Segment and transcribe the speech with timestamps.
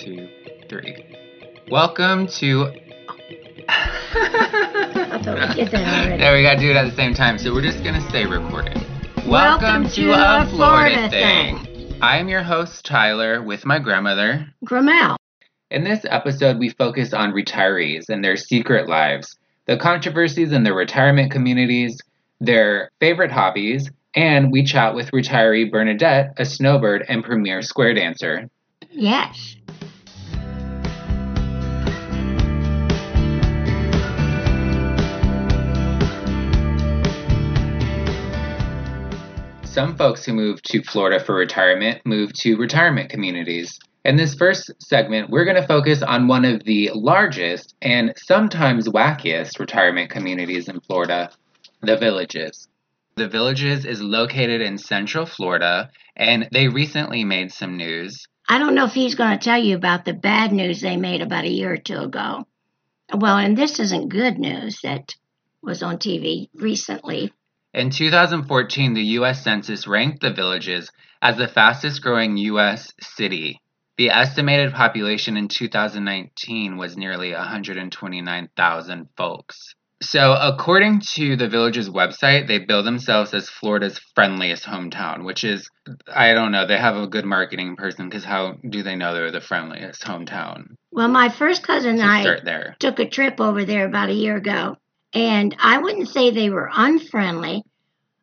[0.00, 0.30] two,
[0.70, 1.04] three.
[1.70, 2.72] Welcome to.
[3.68, 6.16] I we did that already.
[6.18, 8.82] There, we gotta do it at the same time, so we're just gonna stay recording.
[9.26, 11.98] Welcome to a Florida thing.
[12.00, 14.46] I am your host, Tyler, with my grandmother.
[14.64, 15.16] Gramel.
[15.70, 19.36] In this episode, we focus on retirees and their secret lives,
[19.66, 22.00] the controversies in their retirement communities,
[22.40, 28.48] their favorite hobbies, and we chat with retiree Bernadette, a snowbird and premier square dancer.
[28.90, 29.56] Yes.
[39.70, 43.78] Some folks who move to Florida for retirement move to retirement communities.
[44.04, 48.88] In this first segment, we're going to focus on one of the largest and sometimes
[48.88, 51.30] wackiest retirement communities in Florida,
[51.82, 52.66] the Villages.
[53.14, 58.26] The Villages is located in Central Florida, and they recently made some news.
[58.48, 61.22] I don't know if he's going to tell you about the bad news they made
[61.22, 62.44] about a year or two ago.
[63.14, 65.14] Well, and this isn't good news that
[65.62, 67.32] was on TV recently.
[67.72, 69.44] In 2014, the U.S.
[69.44, 70.90] Census ranked the Villages
[71.22, 72.92] as the fastest growing U.S.
[73.00, 73.60] city.
[73.96, 79.74] The estimated population in 2019 was nearly 129,000 folks.
[80.02, 85.68] So, according to the Village's website, they bill themselves as Florida's friendliest hometown, which is,
[86.12, 89.30] I don't know, they have a good marketing person because how do they know they're
[89.30, 90.74] the friendliest hometown?
[90.90, 92.76] Well, my first cousin and I there.
[92.80, 94.78] took a trip over there about a year ago,
[95.12, 97.64] and I wouldn't say they were unfriendly.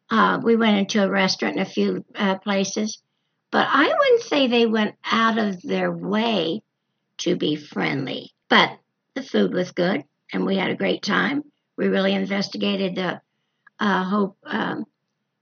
[0.09, 3.02] Uh, we went into a restaurant in a few uh, places,
[3.52, 6.61] but I wouldn't say they went out of their way
[7.19, 8.31] to be friendly.
[8.49, 8.77] But
[9.16, 11.44] the food was good, and we had a great time.
[11.75, 13.22] We really investigated the
[13.79, 14.38] uh, hope.
[14.45, 14.85] Um,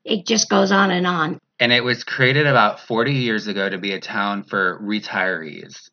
[0.03, 1.39] it just goes on and on.
[1.59, 5.89] And it was created about 40 years ago to be a town for retirees.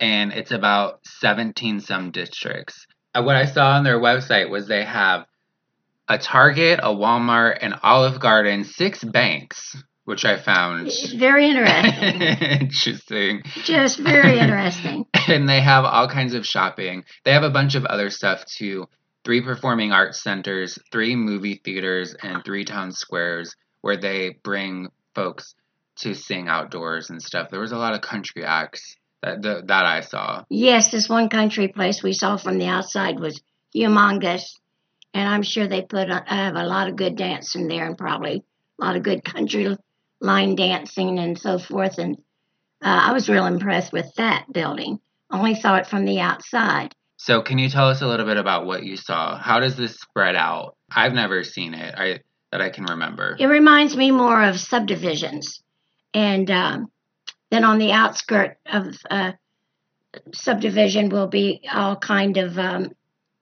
[0.00, 2.86] And it's about 17 some districts.
[3.14, 5.26] Uh, What I saw on their website was they have
[6.08, 12.20] a Target, a Walmart, an Olive Garden, six banks, which I found very interesting.
[12.60, 13.42] interesting.
[13.64, 15.06] just very interesting.
[15.26, 17.04] And they have all kinds of shopping.
[17.24, 18.86] They have a bunch of other stuff too.
[19.24, 25.54] Three performing arts centers, three movie theaters, and three town squares where they bring folks
[26.00, 27.48] to sing outdoors and stuff.
[27.50, 30.44] There was a lot of country acts that that, that I saw.
[30.48, 33.40] Yes, this one country place we saw from the outside was
[33.74, 34.58] humongous,
[35.12, 38.44] and I'm sure they put on, have a lot of good dancing there, and probably
[38.80, 39.76] a lot of good country
[40.20, 41.98] line dancing and so forth.
[41.98, 42.16] And
[42.82, 45.00] uh, I was real impressed with that building.
[45.30, 46.94] Only saw it from the outside.
[47.16, 49.38] So, can you tell us a little bit about what you saw?
[49.38, 50.76] How does this spread out?
[50.94, 51.94] I've never seen it.
[51.96, 52.20] I
[52.52, 53.36] that I can remember.
[53.38, 55.62] It reminds me more of subdivisions,
[56.12, 56.88] and um,
[57.54, 59.32] then on the outskirt of uh,
[60.32, 62.90] subdivision will be all kind of um,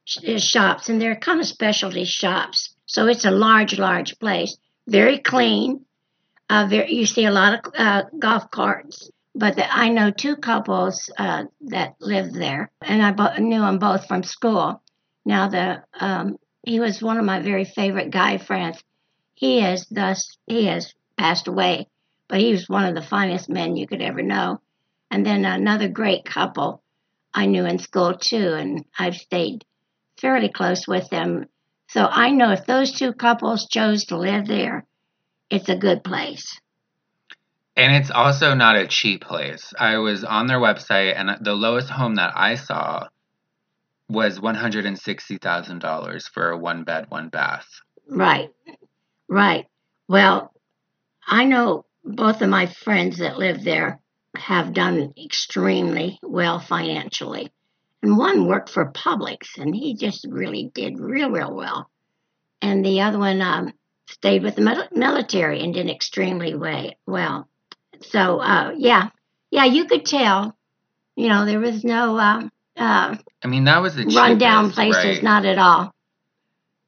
[0.05, 2.75] shops, and they're kind of specialty shops.
[2.85, 5.87] So it's a large, large place, very clean.
[6.51, 10.37] Uh, very, you see a lot of uh, golf carts, but the, I know two
[10.37, 14.83] couples uh, that live there, and I bo- knew them both from school.
[15.25, 16.37] Now the um,
[16.67, 18.83] he was one of my very favorite guy friends.
[19.35, 21.89] He has thus he has passed away,
[22.33, 24.59] but he was one of the finest men you could ever know.
[25.11, 26.83] And then another great couple
[27.35, 29.67] I knew in school too, and I've stayed
[30.19, 31.45] fairly close with them.
[31.89, 34.87] So I know if those two couples chose to live there,
[35.51, 36.59] it's a good place.
[37.77, 39.75] And it's also not a cheap place.
[39.79, 43.09] I was on their website, and the lowest home that I saw
[44.09, 47.69] was one hundred and sixty thousand dollars for a one bed, one bath.
[48.09, 48.49] Right,
[49.29, 49.67] right.
[50.09, 50.55] Well,
[51.27, 54.01] I know both of my friends that live there
[54.37, 57.53] have done extremely well financially.
[58.03, 61.89] And one worked for Publix, and he just really did real, real well.
[62.61, 63.73] And the other one um,
[64.09, 67.49] stayed with the military and did extremely way, well.
[68.01, 69.11] So, uh, yeah,
[69.51, 70.57] yeah, you could tell.
[71.15, 75.05] You know, there was no uh, uh, I mean, that was the rundown cheapest, places,
[75.17, 75.23] right?
[75.23, 75.95] not at all.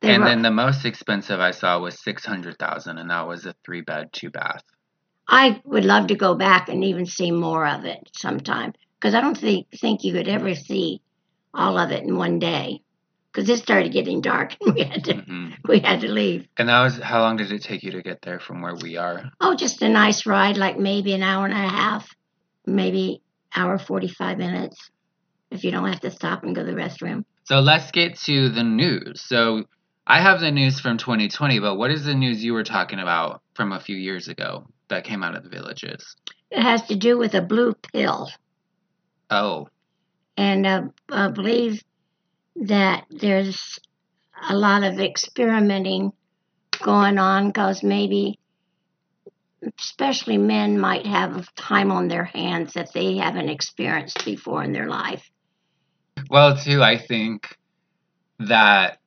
[0.00, 3.26] They and were- then the most expensive I saw was six hundred thousand, and that
[3.26, 4.62] was a three bed, two bath.
[5.28, 9.20] I would love to go back and even see more of it sometime because I
[9.20, 11.00] don't think think you could ever see
[11.52, 12.80] all of it in one day
[13.32, 16.46] because it started getting dark and we had to hmm we had to leave.
[16.58, 18.96] And that was how long did it take you to get there from where we
[18.96, 19.30] are?
[19.40, 22.08] Oh, just a nice ride, like maybe an hour and a half,
[22.66, 23.22] maybe
[23.54, 24.90] hour forty five minutes,
[25.50, 27.24] if you don't have to stop and go to the restroom.
[27.44, 29.22] So let's get to the news.
[29.22, 29.64] So
[30.06, 33.42] I have the news from 2020, but what is the news you were talking about
[33.54, 36.16] from a few years ago that came out of the villages?
[36.50, 38.30] It has to do with a blue pill.
[39.30, 39.68] Oh,
[40.36, 41.82] and uh, I believe
[42.56, 43.78] that there's
[44.48, 46.12] a lot of experimenting
[46.82, 48.38] going on because maybe,
[49.78, 54.88] especially men, might have time on their hands that they haven't experienced before in their
[54.88, 55.28] life.
[56.30, 57.56] well, too, I think
[58.40, 58.98] that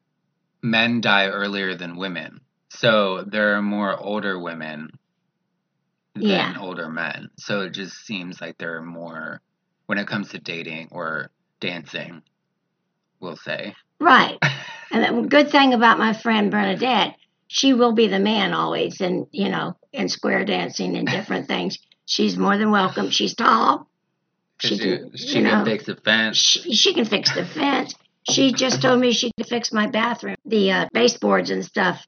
[0.63, 2.41] men die earlier than women.
[2.69, 4.89] So there are more older women
[6.19, 6.55] than Yeah.
[6.59, 7.29] older men.
[7.37, 9.41] So it just seems like they're more
[9.85, 12.21] when it comes to dating or dancing,
[13.19, 13.75] we'll say.
[13.99, 14.37] Right.
[14.89, 17.17] And the good thing about my friend Bernadette,
[17.49, 21.77] she will be the man always, and you know, in square dancing and different things.
[22.05, 23.09] She's more than welcome.
[23.09, 23.89] She's tall.
[24.61, 26.37] She she, can, she can know, fix the fence.
[26.37, 27.95] she, she can fix the fence.
[28.29, 32.07] She just told me she could fix my bathroom, the uh, baseboards and stuff.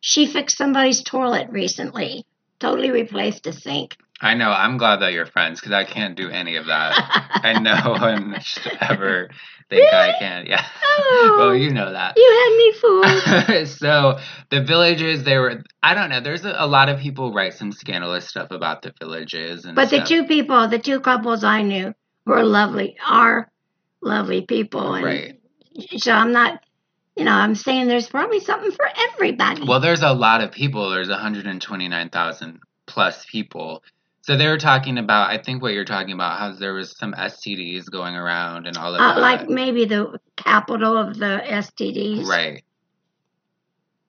[0.00, 2.24] She fixed somebody's toilet recently.
[2.58, 3.96] Totally replaced a sink.
[4.20, 4.50] I know.
[4.50, 7.40] I'm glad that you're friends because I can't do any of that.
[7.44, 9.28] I no one should ever
[9.68, 10.46] think I can.
[10.46, 10.64] Yeah.
[10.98, 12.14] Oh, well, you know that.
[12.16, 12.72] you had me
[13.60, 13.68] fooled.
[13.68, 14.18] so
[14.50, 15.62] the villages, they were.
[15.82, 16.20] I don't know.
[16.20, 19.90] There's a, a lot of people write some scandalous stuff about the villages and But
[19.90, 21.92] the two people, the two couples I knew,
[22.24, 22.96] were lovely.
[23.06, 23.50] Are
[24.00, 25.40] lovely people, and Right.
[25.98, 26.60] so I'm not.
[27.16, 29.62] You know, I'm saying there's probably something for everybody.
[29.66, 30.90] Well, there's a lot of people.
[30.90, 33.82] There's 129,000 plus people.
[34.20, 35.30] So they were talking about.
[35.30, 38.94] I think what you're talking about, how there was some STDs going around and all
[38.94, 39.20] of uh, that.
[39.20, 42.26] like maybe the capital of the STDs.
[42.26, 42.62] Right.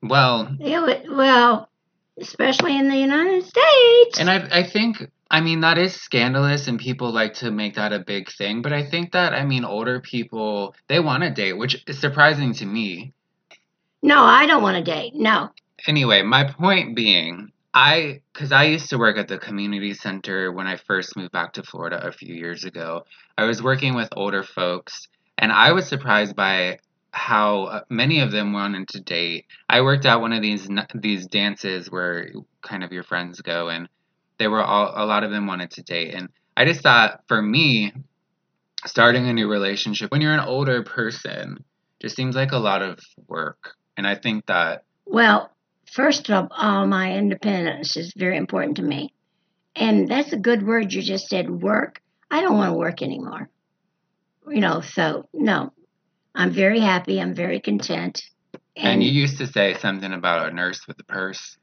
[0.02, 1.70] Well, Yeah, but- well,
[2.20, 4.20] especially in the United States.
[4.20, 7.94] And I I think I mean that is scandalous and people like to make that
[7.94, 11.54] a big thing, but I think that I mean older people they want to date,
[11.54, 13.14] which is surprising to me.
[14.02, 15.14] no, I don't want to date.
[15.16, 15.50] No.
[15.86, 20.68] Anyway, my point being, I cuz I used to work at the community center when
[20.68, 23.06] I first moved back to Florida a few years ago.
[23.38, 25.08] I was working with older folks
[25.38, 26.80] and I was surprised by
[27.12, 29.46] how uh, many of them wanted to date.
[29.70, 32.30] I worked at one of these these dances where
[32.62, 33.90] kind of your friends go and
[34.40, 37.42] they were all a lot of them wanted to date and I just thought for
[37.42, 37.94] me
[38.86, 41.64] starting a new relationship when you're an older person
[42.02, 43.76] just seems like a lot of work.
[43.96, 45.52] And I think that Well,
[45.92, 49.14] first of all, my independence is very important to me.
[49.76, 52.02] And that's a good word you just said, work.
[52.32, 53.50] I don't want to work anymore.
[54.48, 55.74] You know, so no.
[56.34, 57.20] I'm very happy.
[57.20, 58.24] I'm very content.
[58.76, 61.58] and you used to say something about a nurse with a purse.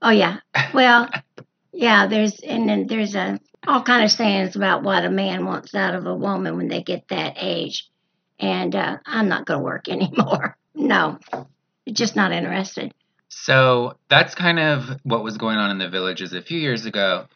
[0.00, 0.38] Oh yeah.
[0.72, 1.10] Well,
[1.74, 2.06] yeah.
[2.06, 5.94] There's and then there's a all kind of sayings about what a man wants out
[5.94, 7.88] of a woman when they get that age,
[8.38, 10.56] and uh, I'm not going to work anymore.
[10.74, 11.18] No,
[11.92, 12.92] just not interested.
[13.28, 17.26] So that's kind of what was going on in the villages a few years ago.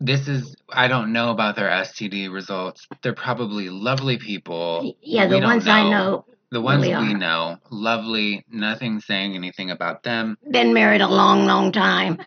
[0.00, 2.88] This is, I don't know about their STD results.
[3.02, 4.96] They're probably lovely people.
[5.00, 10.02] Yeah, the ones I know The ones really we know, lovely, nothing saying anything about
[10.02, 10.36] them.
[10.50, 12.20] been married a long, long time.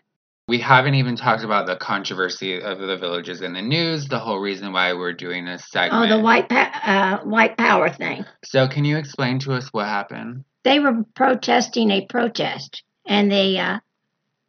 [0.48, 4.38] We haven't even talked about the controversy of the villages in the news, the whole
[4.38, 6.04] reason why we're doing this segment.
[6.04, 8.24] Oh, the white pa- uh, white power thing.
[8.44, 10.44] So, can you explain to us what happened?
[10.62, 13.80] They were protesting a protest, and they uh,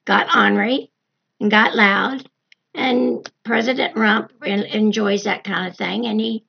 [0.06, 0.92] got ornery
[1.40, 2.30] and got loud.
[2.76, 6.44] And President Trump en- enjoys that kind of thing, and he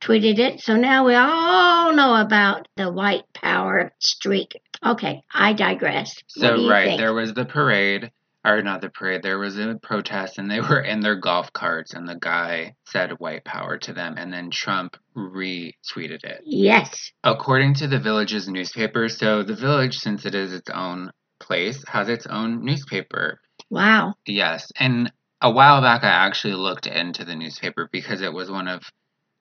[0.00, 0.60] tweeted it.
[0.60, 4.60] So now we all know about the white power streak.
[4.86, 6.14] Okay, I digress.
[6.28, 7.00] So, right, think?
[7.00, 8.12] there was the parade,
[8.44, 11.94] or not the parade, there was a protest, and they were in their golf carts,
[11.94, 16.42] and the guy said white power to them, and then Trump retweeted it.
[16.44, 17.12] Yes.
[17.22, 21.10] According to the village's newspaper, so the village, since it is its own
[21.40, 23.40] place, has its own newspaper.
[23.70, 24.14] Wow.
[24.26, 25.10] Yes, and
[25.40, 28.82] a while back I actually looked into the newspaper because it was one of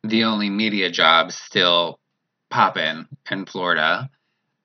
[0.03, 1.99] the only media jobs still
[2.49, 4.09] popping in Florida.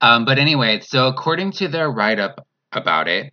[0.01, 3.33] Um, but anyway, so according to their write up about it,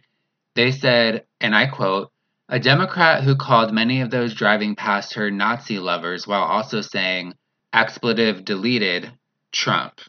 [0.55, 2.11] they said, and I quote,
[2.47, 7.33] a Democrat who called many of those driving past her Nazi lovers while also saying,
[7.73, 9.11] expletive deleted,
[9.51, 9.99] Trump.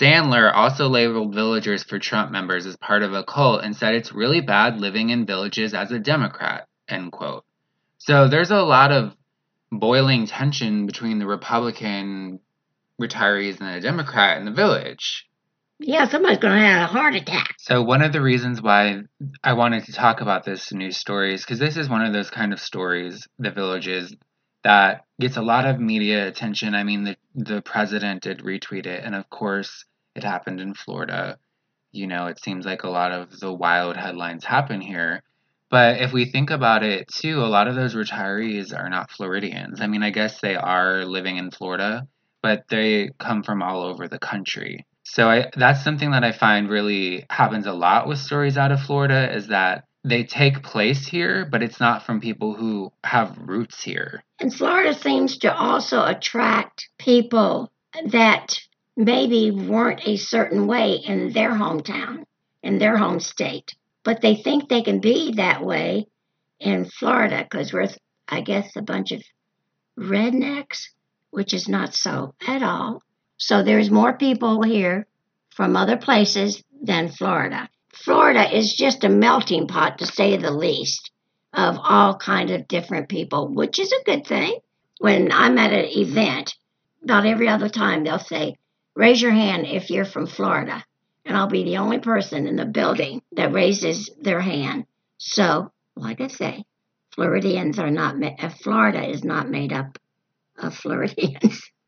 [0.00, 4.12] Sandler also labeled villagers for Trump members as part of a cult and said it's
[4.12, 7.44] really bad living in villages as a Democrat, end quote.
[7.98, 9.14] So there's a lot of
[9.70, 12.40] boiling tension between the Republican
[13.00, 15.28] retirees and the Democrat in the village.
[15.82, 17.54] Yeah, somebody's going to have a heart attack.
[17.58, 19.02] So one of the reasons why
[19.42, 22.28] I wanted to talk about this news story is because this is one of those
[22.28, 24.14] kind of stories, the villages,
[24.62, 26.74] that gets a lot of media attention.
[26.74, 31.38] I mean, the the president did retweet it, and of course, it happened in Florida.
[31.92, 35.22] You know, it seems like a lot of the wild headlines happen here.
[35.70, 39.80] But if we think about it too, a lot of those retirees are not Floridians.
[39.80, 42.06] I mean, I guess they are living in Florida,
[42.42, 44.84] but they come from all over the country.
[45.12, 48.80] So I, that's something that I find really happens a lot with stories out of
[48.80, 53.82] Florida is that they take place here, but it's not from people who have roots
[53.82, 54.22] here.
[54.38, 57.72] And Florida seems to also attract people
[58.06, 58.60] that
[58.96, 62.22] maybe weren't a certain way in their hometown,
[62.62, 63.74] in their home state,
[64.04, 66.06] but they think they can be that way
[66.60, 67.88] in Florida because we're,
[68.28, 69.24] I guess, a bunch of
[69.98, 70.84] rednecks,
[71.30, 73.02] which is not so at all.
[73.42, 75.06] So there's more people here
[75.48, 77.70] from other places than Florida.
[77.94, 81.10] Florida is just a melting pot, to say the least,
[81.54, 84.60] of all kind of different people, which is a good thing.
[84.98, 86.54] When I'm at an event,
[87.02, 88.58] about every other time they'll say,
[88.94, 90.84] "Raise your hand if you're from Florida,"
[91.24, 94.84] and I'll be the only person in the building that raises their hand.
[95.16, 96.64] So, like I say,
[97.14, 98.18] Floridians are not.
[98.18, 99.98] Ma- uh, Florida is not made up
[100.58, 101.62] of Floridians.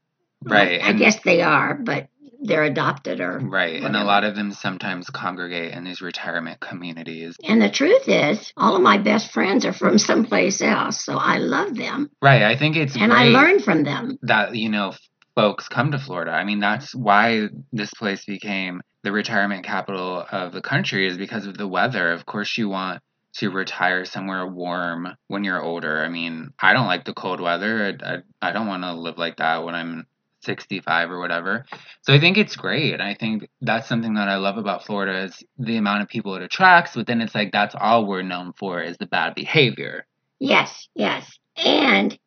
[0.44, 0.80] Right.
[0.82, 2.08] I and- guess they are, but
[2.44, 3.82] they're adopted or Right.
[3.82, 7.37] And a lot of them sometimes congregate in these retirement communities.
[7.44, 11.38] And the truth is, all of my best friends are from someplace else, so I
[11.38, 12.42] love them Right.
[12.42, 14.18] I think it's and I learn from them.
[14.22, 14.92] that, you know,
[15.37, 16.32] folks come to Florida.
[16.32, 21.46] I mean, that's why this place became the retirement capital of the country is because
[21.46, 22.11] of the weather.
[22.12, 23.00] Of course, you want
[23.37, 26.04] to retire somewhere warm when you're older.
[26.04, 27.96] I mean, I don't like the cold weather.
[28.02, 30.06] I, I, I don't want to live like that when I'm
[30.42, 31.64] 65 or whatever.
[32.02, 33.00] So I think it's great.
[33.00, 36.42] I think that's something that I love about Florida is the amount of people it
[36.42, 40.06] attracts, but then it's like that's all we're known for is the bad behavior.
[40.38, 41.38] Yes, yes.
[41.56, 42.18] And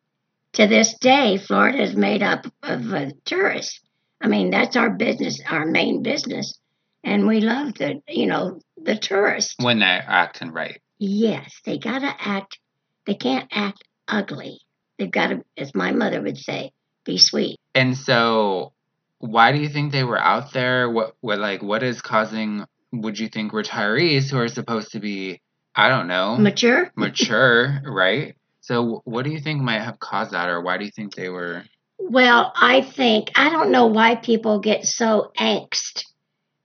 [0.54, 3.80] to this day, Florida is made up of uh, tourists.
[4.20, 6.58] I mean, that's our business, our main business.
[7.04, 9.54] And we love the, you know, the tourists.
[9.60, 10.80] When they're acting right.
[10.98, 12.58] Yes, they got to act,
[13.06, 14.60] they can't act ugly.
[14.98, 16.72] They've got to, as my mother would say,
[17.06, 17.58] be sweet.
[17.74, 18.72] And so
[19.18, 20.90] why do you think they were out there?
[20.90, 25.40] What what like what is causing would you think retirees who are supposed to be
[25.74, 26.90] I don't know, Mature?
[26.96, 28.34] mature, right?
[28.60, 31.28] So what do you think might have caused that or why do you think they
[31.28, 31.62] were
[31.98, 36.04] Well, I think, I don't know why people get so angst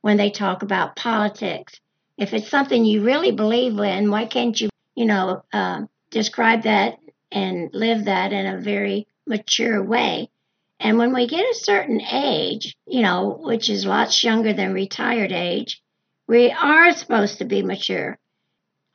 [0.02, 1.80] when they talk about politics.
[2.18, 6.98] If it's something you really believe in, why can't you, you know, uh, describe that
[7.32, 10.31] and live that in a very mature way?
[10.82, 15.32] And when we get a certain age, you know, which is lots younger than retired
[15.32, 15.80] age,
[16.28, 18.18] we are supposed to be mature.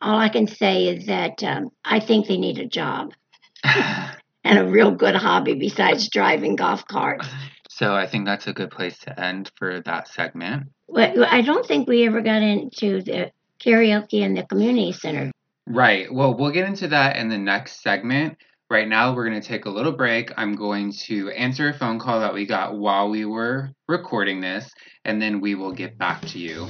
[0.02, 3.12] All I can say is that um, I think they need a job
[3.62, 7.28] and a real good hobby besides driving golf carts.
[7.70, 10.70] So I think that's a good place to end for that segment.
[10.88, 13.30] Well, I don't think we ever got into the
[13.64, 15.30] karaoke in the community center.
[15.66, 16.12] Right.
[16.12, 18.38] Well, we'll get into that in the next segment.
[18.68, 20.32] Right now, we're going to take a little break.
[20.36, 24.68] I'm going to answer a phone call that we got while we were recording this,
[25.04, 26.66] and then we will get back to you.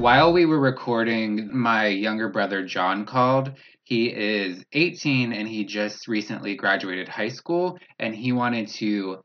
[0.00, 3.52] While we were recording, my younger brother John called.
[3.84, 9.18] He is 18 and he just recently graduated high school, and he wanted to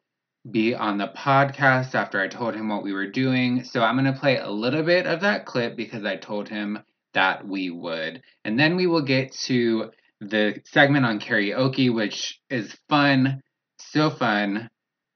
[0.49, 3.63] be on the podcast after I told him what we were doing.
[3.63, 6.79] So I'm going to play a little bit of that clip because I told him
[7.13, 8.21] that we would.
[8.43, 13.41] And then we will get to the segment on karaoke, which is fun.
[13.77, 14.69] So fun.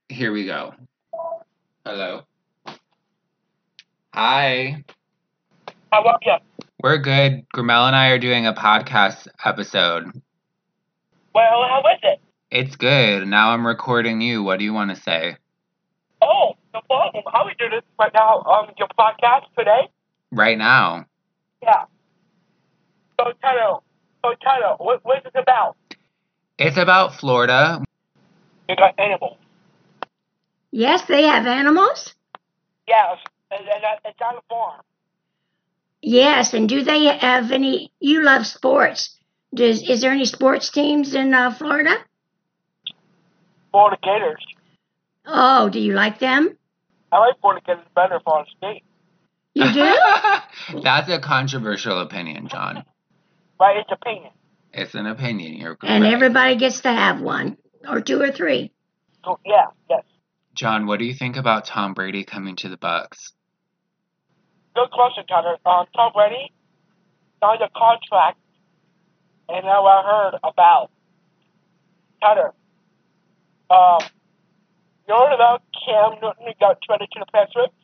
[0.08, 0.74] Here we go.
[1.84, 2.22] Hello.
[4.14, 4.84] Hi.
[5.92, 6.36] How about you?
[6.82, 7.46] We're good.
[7.52, 10.04] Gramel and I are doing a podcast episode.
[11.34, 12.20] Well, how was it?
[12.56, 13.28] It's good.
[13.28, 14.42] Now I'm recording you.
[14.42, 15.36] What do you want to say?
[16.22, 17.22] Oh, no problem.
[17.30, 19.90] How we do this right now on your podcast today?
[20.32, 21.04] Right now.
[21.62, 21.84] Yeah.
[23.20, 23.80] So, Tyler,
[24.24, 25.76] so Tyler, what, what is it about?
[26.56, 27.84] It's about Florida.
[28.70, 29.36] You got animals.
[30.70, 32.14] Yes, they have animals.
[32.88, 33.18] Yes,
[33.50, 34.80] and, and that- it's on a farm.
[36.00, 37.92] Yes, and do they have any?
[38.00, 39.14] You love sports.
[39.52, 41.94] Does is there any sports teams in uh, Florida?
[43.76, 44.42] Florida Gators.
[45.26, 46.56] Oh, do you like them?
[47.12, 48.82] I like Florida Gators better for our state.
[49.52, 50.80] You do?
[50.82, 52.84] That's a controversial opinion, John.
[53.60, 53.76] Right?
[53.76, 54.32] It's opinion.
[54.72, 55.56] It's an opinion.
[55.60, 55.92] You're correct.
[55.92, 58.72] and everybody gets to have one, or two, or three.
[59.26, 60.04] So, yeah, yes.
[60.54, 63.32] John, what do you think about Tom Brady coming to the Bucs?
[64.74, 65.58] Good question, Tyler.
[65.66, 66.50] Um, Tom Brady
[67.42, 68.38] signed a contract,
[69.50, 70.90] and now I heard about
[72.22, 72.54] Tyler.
[73.70, 73.98] Um,
[75.08, 77.74] You heard about Cam Newton got traded to the Patriots?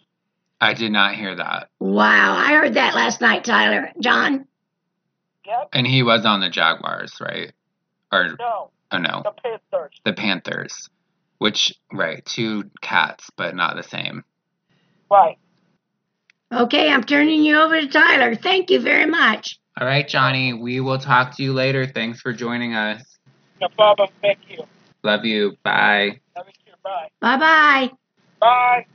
[0.60, 1.68] I did not hear that.
[1.80, 3.90] Wow, I heard that last night, Tyler.
[4.00, 4.46] John?
[5.46, 5.68] Yep.
[5.72, 7.52] And he was on the Jaguars, right?
[8.12, 10.00] Or No, oh no, the Panthers.
[10.04, 10.88] the Panthers.
[11.38, 14.22] Which right, two cats, but not the same.
[15.10, 15.36] Right.
[16.52, 18.36] Okay, I'm turning you over to Tyler.
[18.36, 19.58] Thank you very much.
[19.80, 21.86] All right, Johnny, we will talk to you later.
[21.86, 23.02] Thanks for joining us.
[23.60, 24.10] No problem.
[24.20, 24.64] Thank you.
[25.04, 25.56] Love you.
[25.62, 26.20] Bye.
[26.36, 26.78] Love you too.
[26.82, 27.08] Bye.
[27.20, 27.90] Bye bye.
[28.40, 28.86] Bye.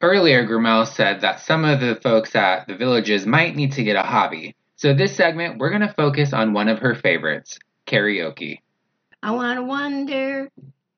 [0.00, 3.96] Earlier, Gramel said that some of the folks at the villages might need to get
[3.96, 4.54] a hobby.
[4.76, 8.60] So, this segment, we're going to focus on one of her favorites karaoke.
[9.22, 10.48] I want to wonder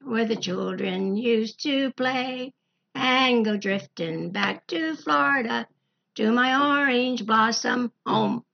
[0.03, 2.53] where the children used to play
[2.95, 5.67] and go drifting back to Florida
[6.21, 8.45] to my orange blossom home.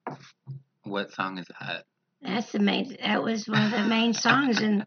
[0.84, 1.84] What song is that?
[2.22, 2.96] That's the main.
[3.04, 4.86] That was one of the main songs and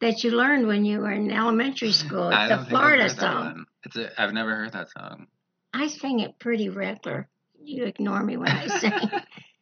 [0.00, 2.24] that you learned when you were in elementary school.
[2.24, 3.64] I It's don't a Florida song.
[3.84, 5.28] It's a, I've never heard that song.
[5.72, 7.28] I sing it pretty regular.
[7.62, 8.92] You ignore me when I sing.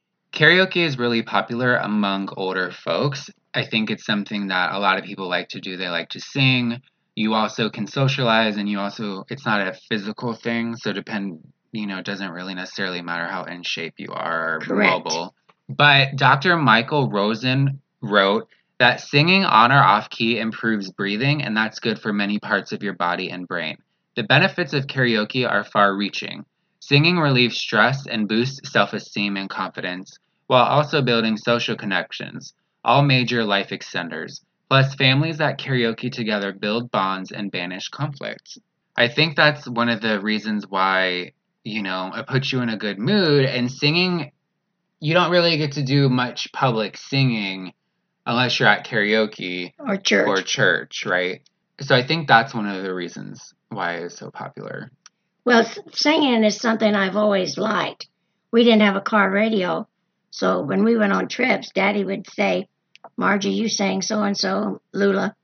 [0.32, 3.30] Karaoke is really popular among older folks.
[3.52, 5.76] I think it's something that a lot of people like to do.
[5.76, 6.80] They like to sing.
[7.14, 10.74] You also can socialize, and you also, it's not a physical thing.
[10.74, 11.38] So, depend,
[11.74, 15.04] you know, it doesn't really necessarily matter how in shape you are or Correct.
[15.04, 15.34] mobile.
[15.68, 16.56] But Dr.
[16.56, 22.12] Michael Rosen wrote that singing on or off key improves breathing, and that's good for
[22.12, 23.78] many parts of your body and brain.
[24.16, 26.44] The benefits of karaoke are far reaching.
[26.80, 32.52] Singing relieves stress and boosts self esteem and confidence, while also building social connections,
[32.84, 34.40] all major life extenders.
[34.68, 38.58] Plus, families that karaoke together build bonds and banish conflicts.
[38.96, 41.32] I think that's one of the reasons why,
[41.64, 43.44] you know, it puts you in a good mood.
[43.44, 44.32] And singing,
[45.00, 47.72] you don't really get to do much public singing
[48.26, 50.28] unless you're at karaoke or church.
[50.28, 51.42] or church, right?
[51.80, 54.90] So I think that's one of the reasons why it's so popular.
[55.44, 58.06] Well, singing is something I've always liked.
[58.50, 59.88] We didn't have a car radio,
[60.30, 62.68] so when we went on trips, Daddy would say,
[63.16, 65.34] Margie, you sang so and so, Lula,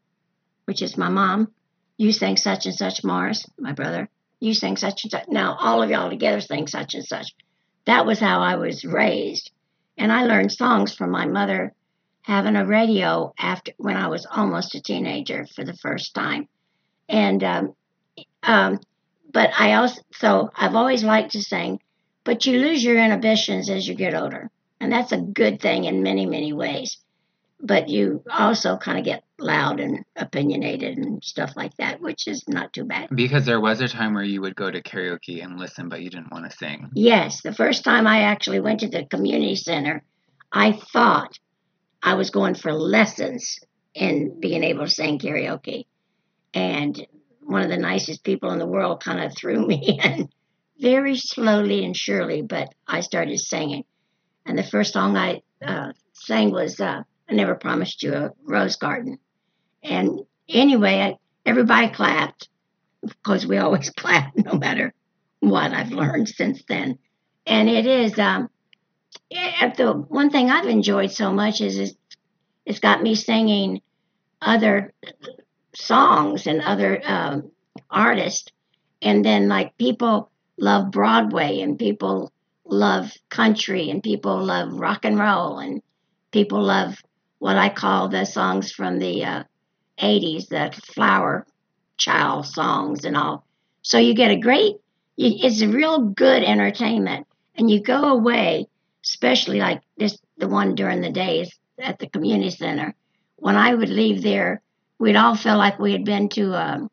[0.64, 1.52] which is my mom.
[1.96, 4.09] You sang such and such, Morris, my brother.
[4.40, 5.29] You sing such and such.
[5.29, 7.33] Now, all of y'all together sing such and such.
[7.87, 9.50] That was how I was raised.
[9.96, 11.74] And I learned songs from my mother
[12.22, 16.48] having a radio after when I was almost a teenager for the first time.
[17.09, 17.74] And um,
[18.42, 18.81] um,
[19.33, 21.81] but I also so I've always liked to sing,
[22.24, 24.50] but you lose your inhibitions as you get older,
[24.81, 26.98] and that's a good thing in many many ways.
[27.61, 32.44] But you also kind of get loud and opinionated and stuff like that, which is
[32.48, 33.09] not too bad.
[33.14, 36.11] Because there was a time where you would go to karaoke and listen, but you
[36.11, 36.90] didn't want to sing.
[36.94, 40.03] Yes, the first time I actually went to the community center,
[40.53, 41.38] I thought
[42.03, 43.59] I was going for lessons
[43.94, 45.87] in being able to sing karaoke.
[46.55, 47.07] And
[47.42, 50.29] one of the nicest people in the world kind of threw me in
[50.81, 53.85] very slowly and surely, but I started singing.
[54.46, 58.76] And the first song I uh, sang was uh, I Never Promised You a Rose
[58.76, 59.18] Garden.
[59.83, 62.49] And anyway, everybody clapped
[63.03, 64.93] because we always clap no matter
[65.40, 66.99] what I've learned since then.
[67.47, 68.51] And it is um,
[69.31, 71.95] the one thing I've enjoyed so much is it's,
[72.66, 73.81] it's got me singing
[74.40, 74.93] other
[75.75, 77.51] songs and other um,
[77.90, 78.51] artists,
[79.03, 82.33] and then like people love Broadway and people
[82.64, 85.83] love country and people love rock and roll and
[86.31, 86.97] people love
[87.38, 89.45] what I call the songs from the uh,
[90.00, 91.46] 80s, the flower
[91.96, 93.46] child songs and all.
[93.82, 94.76] So you get a great,
[95.16, 97.26] it's a real good entertainment.
[97.56, 98.66] And you go away,
[99.04, 102.94] especially like this, the one during the days at the community center.
[103.36, 104.62] When I would leave there,
[104.98, 106.90] we'd all feel like we had been to um,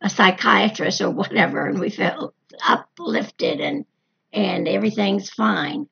[0.00, 2.34] a psychiatrist or whatever, and we felt
[2.66, 3.84] uplifted and
[4.32, 5.88] and everything's fine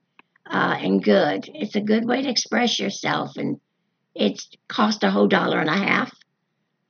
[0.49, 1.51] uh, and good.
[1.53, 3.61] It's a good way to express yourself, and
[4.15, 6.13] it's cost a whole dollar and a half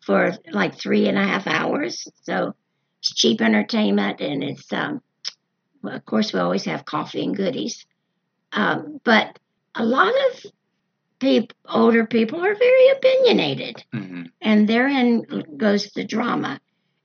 [0.09, 2.09] for like three and a half hours.
[2.23, 2.55] So
[3.01, 5.03] it's cheap entertainment, and it's um,
[5.83, 7.85] well, of course we always have coffee and goodies,
[8.53, 9.39] um, but
[9.75, 10.47] a lot of
[11.21, 15.25] people, older people, are very opinionated hmm and therein
[15.57, 16.59] goes the drama.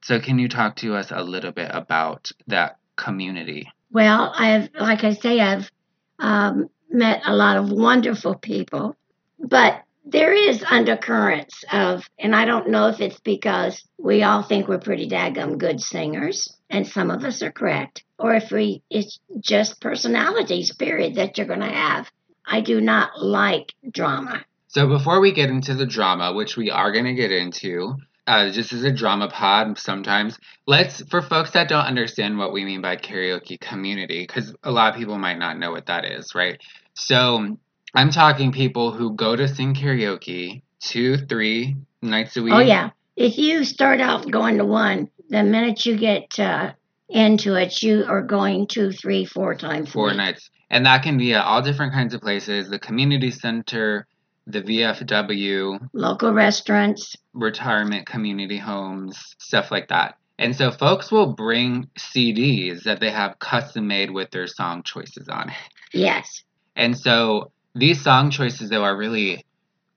[0.02, 3.70] So, can you talk to us a little bit about that community?
[3.90, 5.70] Well, I've, like I say, I've
[6.18, 8.96] um, met a lot of wonderful people,
[9.38, 14.66] but there is undercurrents of, and I don't know if it's because we all think
[14.66, 19.20] we're pretty daggum good singers, and some of us are correct, or if we, it's
[19.40, 22.10] just personalities, period, that you're going to have.
[22.46, 24.44] I do not like drama.
[24.68, 27.96] So, before we get into the drama, which we are going to get into,
[28.28, 32.64] uh, just as a drama pod sometimes, let's, for folks that don't understand what we
[32.64, 36.34] mean by karaoke community, because a lot of people might not know what that is,
[36.34, 36.60] right?
[36.94, 37.56] So,
[37.94, 42.52] I'm talking people who go to sing karaoke two, three nights a week.
[42.52, 42.90] Oh, yeah.
[43.16, 46.72] If you start out going to one, the minute you get uh,
[47.08, 49.88] into it, you are going two, three, four times.
[49.88, 50.50] a four nights.
[50.70, 54.06] And that can be at all different kinds of places the community center,
[54.48, 57.16] the VFW, Local restaurants.
[57.34, 60.16] retirement community homes, stuff like that.
[60.38, 65.28] And so folks will bring CDs that they have custom made with their song choices
[65.28, 65.56] on it.
[65.92, 66.44] Yes.
[66.74, 69.44] And so these song choices, though, are really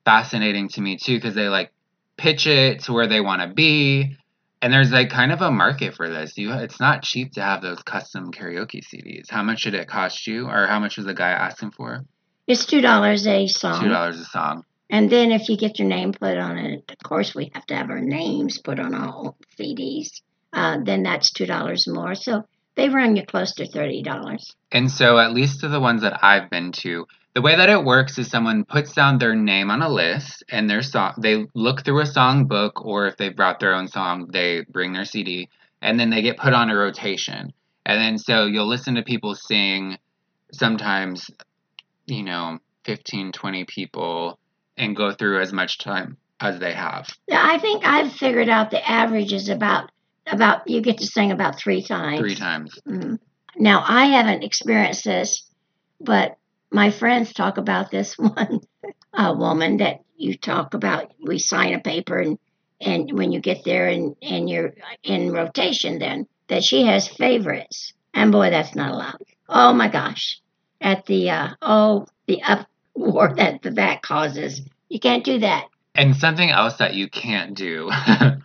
[0.04, 1.72] fascinating to me too because they like
[2.18, 4.18] pitch it to where they want to be.
[4.62, 6.38] And there's like kind of a market for this.
[6.38, 9.30] You, it's not cheap to have those custom karaoke CDs.
[9.30, 12.06] How much did it cost you, or how much was the guy asking for?
[12.52, 13.82] It's two dollars a song.
[13.82, 14.66] Two dollars a song.
[14.90, 17.76] And then if you get your name put on it, of course we have to
[17.78, 20.22] have our names put on all CDs.
[20.52, 22.14] Uh, then that's two dollars more.
[22.14, 22.44] So
[22.76, 24.54] they run you close to thirty dollars.
[24.70, 27.86] And so, at least to the ones that I've been to, the way that it
[27.86, 31.14] works is someone puts down their name on a list and their song.
[31.20, 34.92] They look through a song book, or if they brought their own song, they bring
[34.92, 35.48] their CD,
[35.82, 37.54] and then they get put on a rotation.
[37.86, 39.98] And then so you'll listen to people sing,
[40.52, 41.32] sometimes,
[42.12, 44.38] you know, 15, 20 people,
[44.78, 47.08] and go through as much time as they have.
[47.28, 49.92] Yeah, I think I've figured out the average is about
[50.28, 52.20] about you get to sing about three times.
[52.20, 52.78] Three times.
[52.88, 53.20] Mhm.
[53.56, 55.50] Now I haven't experienced this,
[56.00, 56.38] but
[56.72, 58.60] my friends talk about this one
[59.14, 61.12] uh, woman that you talk about.
[61.26, 62.38] We sign a paper and
[62.80, 67.94] and when you get there and and you're in rotation, then that she has favorites.
[68.14, 69.24] And boy, that's not allowed.
[69.48, 70.41] Oh my gosh,
[70.82, 74.62] at the uh, oh the uproar that that causes.
[74.90, 75.68] You can't do that.
[75.96, 77.92] And something else that you can't do,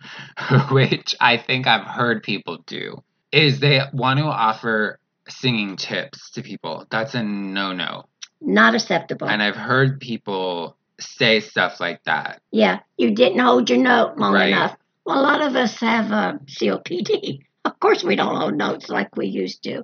[0.71, 6.41] which I think I've heard people do, is they want to offer singing tips to
[6.41, 6.85] people.
[6.89, 8.05] That's a no no.
[8.41, 9.27] Not acceptable.
[9.27, 12.41] And I've heard people say stuff like that.
[12.51, 14.49] Yeah, you didn't hold your note long Right.
[14.49, 14.75] enough.
[15.05, 17.39] Well, a lot of us have uh, COPD.
[17.65, 19.83] Of course, we don't hold notes like we used to,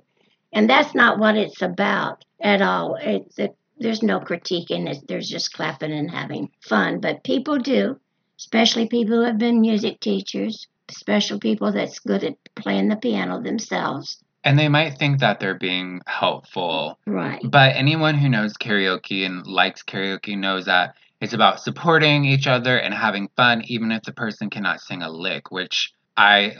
[0.54, 2.96] and that's not what it's about at all.
[3.00, 5.08] It's it, there's no critique in it.
[5.08, 7.00] There's just clapping and having fun.
[7.00, 7.98] But people do,
[8.38, 13.42] especially people who have been music teachers, special people that's good at playing the piano
[13.42, 14.22] themselves.
[14.44, 16.98] And they might think that they're being helpful.
[17.06, 17.40] Right.
[17.42, 22.76] But anyone who knows karaoke and likes karaoke knows that it's about supporting each other
[22.76, 26.56] and having fun, even if the person cannot sing a lick, which I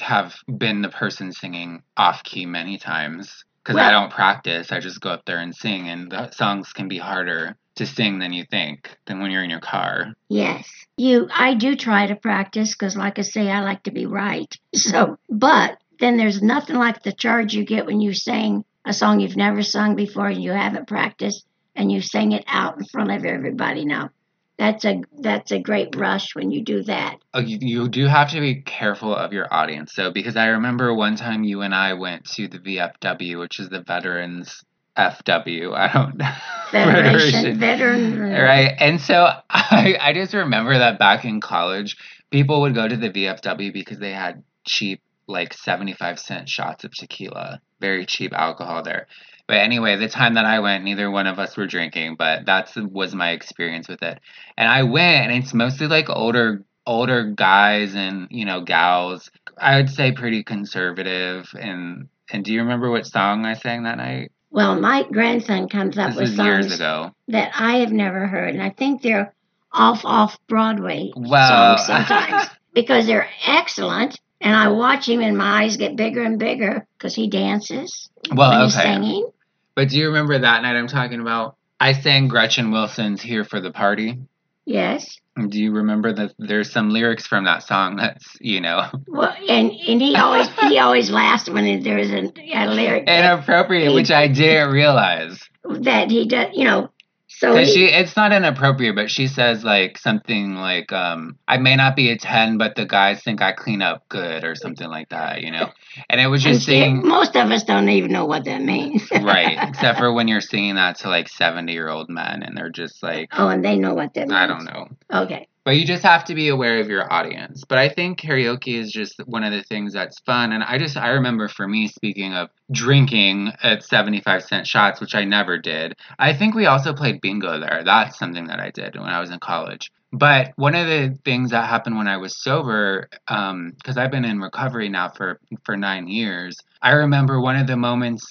[0.00, 4.72] have been the person singing off key many times because I don't practice.
[4.72, 8.18] I just go up there and sing, and the songs can be harder to sing
[8.18, 10.14] than you think than when you're in your car.
[10.28, 10.68] Yes.
[10.96, 14.52] You I do try to practice cuz like I say I like to be right.
[14.74, 19.20] So, but then there's nothing like the charge you get when you sing a song
[19.20, 23.12] you've never sung before and you haven't practiced and you sing it out in front
[23.12, 24.10] of everybody now.
[24.58, 27.18] That's a that's a great rush when you do that.
[27.32, 31.14] Uh, you, do have to be careful of your audience, though, because I remember one
[31.14, 34.64] time you and I went to the VFW, which is the Veterans
[34.96, 35.74] FW.
[35.74, 36.20] I don't
[36.72, 38.30] Federation, veteran.
[38.30, 38.74] right?
[38.78, 41.96] And so I, I just remember that back in college,
[42.30, 46.92] people would go to the VFW because they had cheap, like 75 cent shots of
[46.92, 49.06] tequila, very cheap alcohol there.
[49.48, 52.76] But anyway, the time that I went, neither one of us were drinking, but that's
[52.76, 54.20] was my experience with it.
[54.58, 59.30] And I went, and it's mostly like older older guys and you know gals.
[59.56, 61.48] I would say pretty conservative.
[61.58, 64.32] And and do you remember what song I sang that night?
[64.50, 68.70] Well, my grandson comes up This with songs that I have never heard, and I
[68.70, 69.32] think they're
[69.72, 74.20] off off Broadway Well, songs sometimes because they're excellent.
[74.42, 78.36] And I watch him, and my eyes get bigger and bigger because he dances when
[78.36, 79.30] well, he's singing.
[79.78, 81.54] But do you remember that night I'm talking about?
[81.78, 84.18] I sang Gretchen Wilson's "Here for the Party."
[84.64, 85.20] Yes.
[85.36, 89.70] Do you remember that there's some lyrics from that song that's, you know, Well, and
[89.70, 94.72] and he always he always laughs when there's a, a lyric inappropriate, which I didn't
[94.72, 95.40] realize.
[95.62, 96.48] that he does.
[96.54, 96.90] You know,
[97.38, 101.94] so she, it's not inappropriate, but she says like something like, um, "I may not
[101.94, 105.42] be a ten, but the guys think I clean up good" or something like that,
[105.42, 105.70] you know.
[106.10, 109.08] And it was just see, saying, most of us don't even know what that means.
[109.22, 109.56] right?
[109.68, 113.04] Except for when you're singing that to like seventy year old men, and they're just
[113.04, 114.32] like, oh, and they know what that means.
[114.32, 114.88] I don't know.
[115.12, 115.46] Okay.
[115.68, 117.62] But you just have to be aware of your audience.
[117.68, 120.52] But I think karaoke is just one of the things that's fun.
[120.52, 125.14] And I just, I remember for me, speaking of drinking at 75 cent shots, which
[125.14, 127.82] I never did, I think we also played bingo there.
[127.84, 129.92] That's something that I did when I was in college.
[130.10, 134.40] But one of the things that happened when I was sober, because I've been in
[134.40, 138.24] recovery now for, for nine years, I remember one of the moments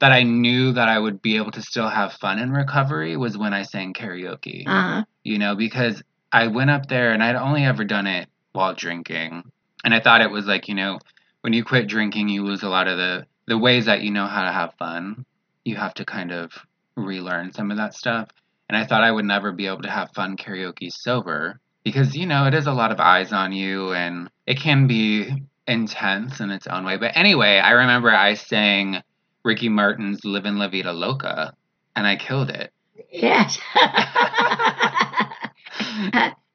[0.00, 3.36] that I knew that I would be able to still have fun in recovery was
[3.36, 5.04] when I sang karaoke Uh huh.
[5.22, 9.50] you know, because I went up there and I'd only ever done it while drinking.
[9.84, 10.98] And I thought it was like, you know,
[11.40, 14.26] when you quit drinking, you lose a lot of the, the ways that you know
[14.26, 15.24] how to have fun.
[15.64, 16.52] You have to kind of
[16.96, 18.28] relearn some of that stuff.
[18.68, 22.26] And I thought I would never be able to have fun karaoke sober because, you
[22.26, 25.30] know, it is a lot of eyes on you and it can be
[25.66, 26.96] intense in its own way.
[26.98, 29.02] But anyway, I remember I sang
[29.44, 31.54] Ricky Martin's Livin' La Vida Loca
[31.96, 32.72] and I killed it.
[33.10, 33.58] Yes.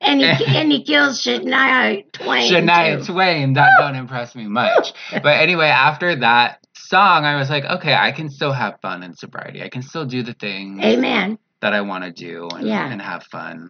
[0.01, 2.51] and he and he kills Shania Twain.
[2.51, 3.13] Shania too.
[3.13, 4.93] Twain, that don't impress me much.
[5.12, 9.15] But anyway, after that song, I was like, okay, I can still have fun in
[9.15, 9.63] sobriety.
[9.63, 11.38] I can still do the things Amen.
[11.62, 12.91] that I want to do and, Yeah.
[12.91, 13.69] and have fun.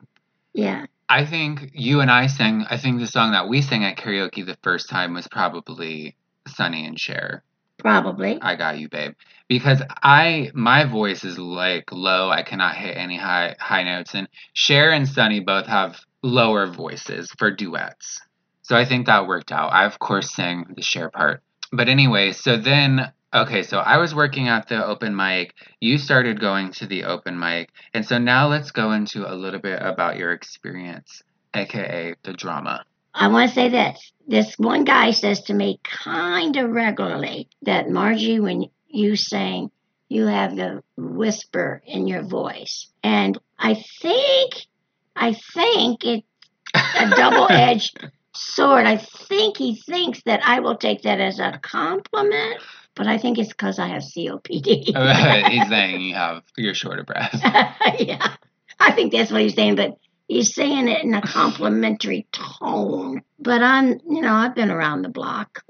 [0.54, 0.86] Yeah.
[1.10, 4.46] I think you and I sang, I think the song that we sang at karaoke
[4.46, 6.16] the first time was probably
[6.48, 7.44] Sonny and Cher.
[7.84, 8.40] Probably.
[8.42, 9.14] I got you, babe.
[9.50, 12.30] Because I my voice is like low.
[12.30, 14.16] I cannot hit any high high notes.
[14.16, 18.22] And Cher and Sonny both have lower voices for duets.
[18.62, 19.74] So I think that worked out.
[19.74, 21.44] I of course sang the Cher part.
[21.74, 25.54] But anyway, so then okay, so I was working at the open mic.
[25.82, 27.70] You started going to the open mic.
[27.94, 31.22] And so now let's go into a little bit about your experience,
[31.54, 32.86] aka the drama.
[33.14, 34.12] I want to say this.
[34.28, 39.70] This one guy says to me kind of regularly that Margie, when you sing,
[40.10, 42.88] you have the whisper in your voice.
[43.04, 44.68] And I think,
[45.16, 46.26] I think it's
[46.74, 48.00] a double edged
[48.34, 48.86] sword.
[48.86, 52.62] I think he thinks that I will take that as a compliment,
[52.96, 55.50] but I think it's because I have COPD.
[55.52, 57.40] he's saying you have you're short of breath.
[58.00, 58.36] yeah,
[58.80, 63.22] I think that's what he's saying, but he's saying it in a complimentary tone.
[63.40, 65.64] But I'm, you know, I've been around the block.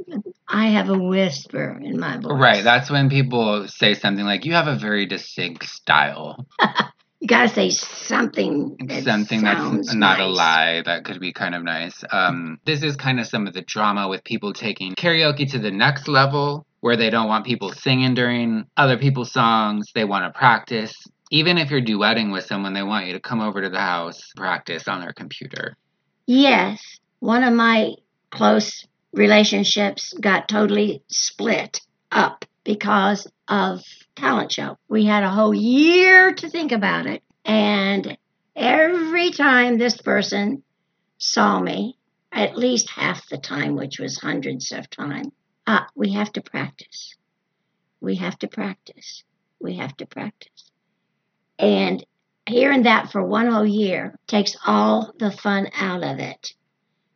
[0.48, 2.32] I have a whisper in my voice.
[2.34, 6.46] Right, that's when people say something like you have a very distinct style.
[7.20, 8.76] you gotta say something.
[8.88, 12.04] That something that's not a lie that could be kind of nice.
[12.12, 15.72] Um, this is kind of some of the drama with people taking karaoke to the
[15.72, 19.88] next level where they don't want people singing during other people's songs.
[19.96, 20.94] They want to practice.
[21.34, 24.22] Even if you're duetting with someone, they want you to come over to the house,
[24.36, 25.76] practice on their computer.
[26.28, 27.96] Yes, one of my
[28.30, 33.82] close relationships got totally split up because of
[34.16, 34.78] talent show.
[34.88, 38.16] We had a whole year to think about it, and
[38.56, 40.62] every time this person
[41.18, 41.98] saw me,
[42.32, 45.32] at least half the time, which was hundreds of time,
[45.66, 47.16] uh, we have to practice.
[48.02, 49.24] We have to practice.
[49.60, 50.70] We have to practice.
[51.60, 52.04] And
[52.46, 56.54] hearing that for one whole year takes all the fun out of it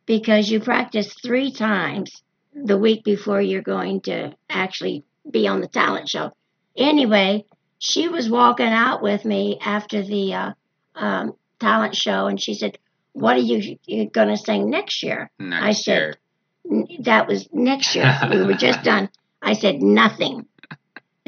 [0.06, 2.22] because you practice three times
[2.54, 6.32] the week before you're going to actually be on the talent show.
[6.76, 7.44] Anyway,
[7.78, 10.52] she was walking out with me after the uh,
[10.94, 12.78] um, talent show, and she said,
[13.12, 16.16] "What are you, you going to sing next year?" Next I said,
[16.64, 16.86] year.
[17.00, 18.18] "That was next year.
[18.30, 19.10] we were just done."
[19.42, 20.46] I said, "Nothing."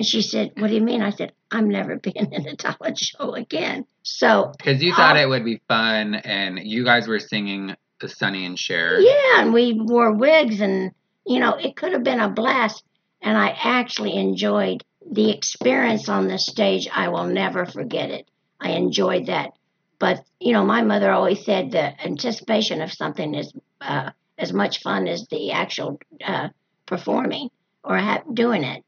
[0.01, 2.99] And she said, "What do you mean?" I said, "I'm never being in a talent
[2.99, 5.21] show again." So Because you thought Oh.
[5.21, 8.99] it would be fun, and you guys were singing the Sonny and Cher.
[8.99, 10.93] Yeah, and we wore wigs, and
[11.27, 12.83] you know, it could have been a blast.
[13.21, 16.89] And I actually enjoyed the experience on the stage.
[16.91, 18.27] I will never forget it.
[18.59, 19.51] I enjoyed that.
[19.99, 24.81] But you know, my mother always said the anticipation of something is uh, as much
[24.81, 26.49] fun as the actual uh,
[26.87, 27.51] performing
[27.85, 28.83] or ha- doing it.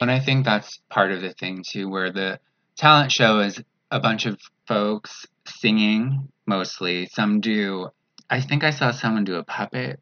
[0.00, 2.38] And I think that's part of the thing too, where the
[2.76, 7.06] talent show is a bunch of folks singing mostly.
[7.06, 7.88] Some do.
[8.28, 10.00] I think I saw someone do a puppet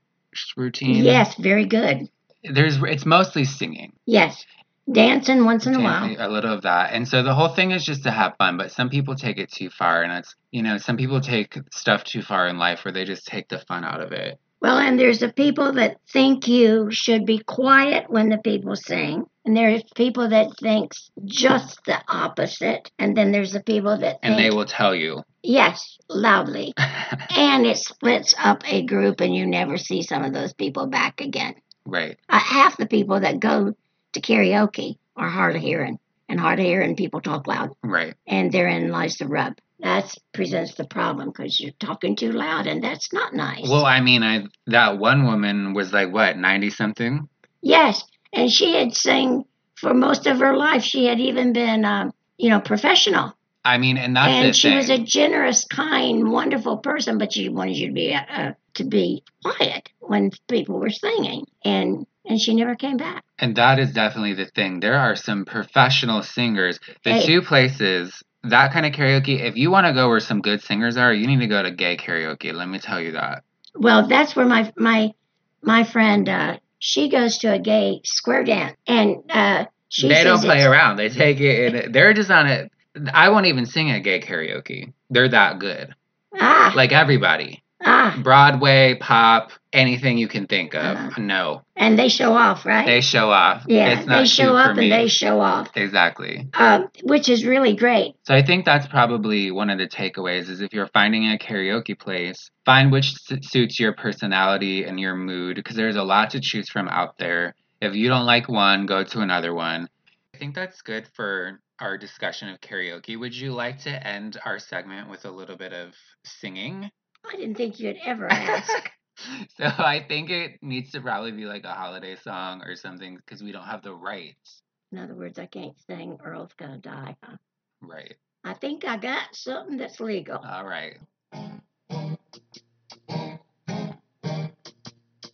[0.56, 1.04] routine.
[1.04, 2.08] Yes, very good.
[2.42, 2.78] There's.
[2.82, 3.92] It's mostly singing.
[4.06, 4.44] Yes,
[4.90, 6.14] dancing once in a while.
[6.18, 6.92] A little of that.
[6.92, 9.50] And so the whole thing is just to have fun, but some people take it
[9.50, 12.92] too far and it's you know, some people take stuff too far in life where
[12.92, 14.38] they just take the fun out of it.
[14.64, 19.26] Well, and there's the people that think you should be quiet when the people sing,
[19.44, 24.36] and there's people that thinks just the opposite, and then there's the people that And
[24.36, 25.22] think they will tell you.
[25.42, 26.72] yes loudly,
[27.36, 31.20] and it splits up a group, and you never see some of those people back
[31.20, 31.56] again.
[31.84, 32.16] right.
[32.30, 33.74] Uh, half the people that go
[34.14, 35.98] to karaoke are hard of hearing,
[36.30, 38.14] and hard of hearing people talk loud, Right.
[38.26, 39.58] and therein lies the rub.
[39.80, 43.68] That presents the problem because you're talking too loud, and that's not nice.
[43.68, 47.28] Well, I mean, I that one woman was like what, 90 something?
[47.60, 49.44] Yes, and she had sang
[49.76, 50.82] for most of her life.
[50.84, 53.34] She had even been, um, you know, professional,
[53.64, 54.76] I mean, and that's and she thing.
[54.76, 57.16] was a generous, kind, wonderful person.
[57.18, 62.06] But she wanted you to be uh, to be quiet when people were singing, and
[62.26, 63.24] and she never came back.
[63.38, 64.80] And that is definitely the thing.
[64.80, 66.78] There are some professional singers.
[67.04, 67.26] The Hey.
[67.26, 70.96] two places, that kind of karaoke, if you want to go where some good singers
[70.96, 72.52] are, you need to go to gay karaoke.
[72.52, 73.42] Let me tell you that.
[73.74, 75.14] Well, that's where my my
[75.62, 80.40] my friend uh, she goes to a gay square dance, and uh, she they don't
[80.40, 80.96] play around.
[80.96, 82.70] They take it and they're just on it.
[83.12, 84.92] I won't even sing at gay karaoke.
[85.10, 85.94] They're that good.
[86.38, 87.63] Ah, Like everybody.
[87.82, 90.96] Ah, Broadway, pop, anything you can think of.
[90.96, 91.20] Uh-huh.
[91.20, 91.62] No.
[91.76, 92.86] and they show off, right?
[92.86, 93.64] They show off.
[93.66, 96.48] yeah, it's not they show up and they show off, Exactly.
[96.54, 98.14] um, which is really great.
[98.26, 101.98] So I think that's probably one of the takeaways is if you're finding a karaoke
[101.98, 106.40] place, find which su- suits your personality and your mood because there's a lot to
[106.40, 107.54] choose from out there.
[107.80, 109.88] If you don't like one, go to another one.
[110.34, 113.18] I think that's good for our discussion of karaoke.
[113.18, 115.92] Would you like to end our segment with a little bit of
[116.24, 116.90] singing?
[117.30, 118.90] I didn't think you'd ever ask.
[119.56, 123.42] so I think it needs to probably be like a holiday song or something because
[123.42, 124.62] we don't have the rights.
[124.92, 127.16] In other words, I can't sing Earl's Gonna Die.
[127.22, 127.36] Huh?
[127.80, 128.14] Right.
[128.44, 130.36] I think I got something that's legal.
[130.36, 130.98] All right.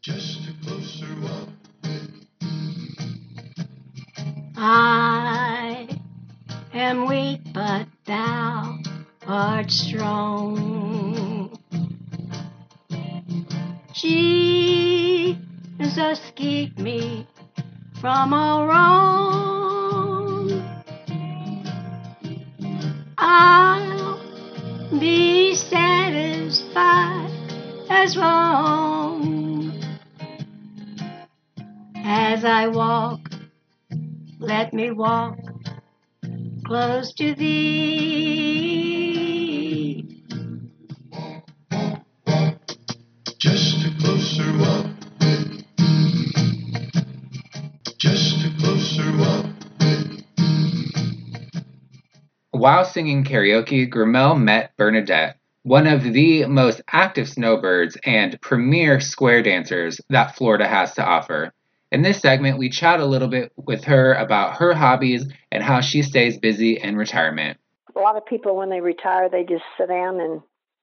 [0.00, 1.48] Just a closer walk
[4.56, 5.88] I
[6.72, 8.78] am weak, but thou
[9.26, 10.99] art strong.
[13.92, 15.38] Jesus,
[16.34, 17.26] keep me
[18.00, 20.50] from all wrong.
[23.18, 24.20] I'll
[24.98, 27.30] be satisfied
[27.90, 29.72] as long
[32.04, 33.20] as I walk
[34.40, 35.38] let me walk
[36.64, 38.99] close to thee.
[44.30, 44.86] Closer walk.
[47.98, 49.46] Just a closer walk.
[52.52, 59.42] While singing karaoke, Gramel met Bernadette, one of the most active snowbirds and premier square
[59.42, 61.52] dancers that Florida has to offer.
[61.90, 65.80] In this segment, we chat a little bit with her about her hobbies and how
[65.80, 67.58] she stays busy in retirement.
[67.96, 70.40] a lot of people when they retire they just sit down and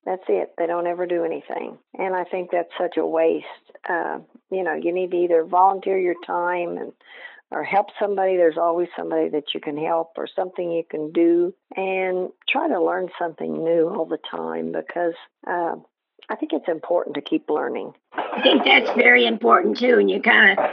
[0.07, 0.53] that's it.
[0.57, 1.77] They don't ever do anything.
[1.97, 3.45] And i think that's such a waste.
[3.87, 6.93] Uh, you know you need to either volunteer your time and
[7.51, 8.35] or help somebody.
[8.37, 11.53] There's always somebody that you can help or something you can do.
[11.75, 15.13] And try to learn something new all the time because
[15.45, 15.75] uh,
[16.29, 17.93] i think it's important to keep learning.
[18.13, 20.65] I think that's very important too, and you kind of